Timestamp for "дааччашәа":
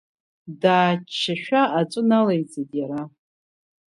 0.61-1.61